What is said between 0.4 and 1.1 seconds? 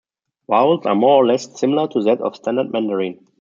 Vowels are